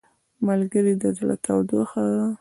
[0.47, 2.25] ملګری د زړه تودوخه ده